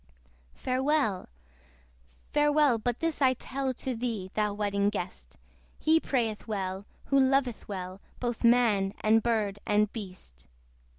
[0.55, 1.29] Farewell,
[2.31, 2.79] farewell!
[2.79, 5.37] but this I tell To thee, thou Wedding Guest!
[5.77, 10.47] He prayeth well, who loveth well Both man and bird and beast.